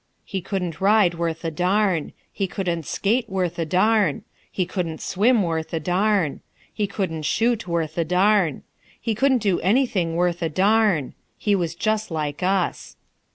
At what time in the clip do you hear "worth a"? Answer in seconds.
1.13-1.51, 3.29-3.65, 5.43-5.79, 7.67-8.03, 10.15-10.49